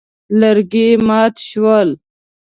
[0.39, 1.89] لرګي مات شول.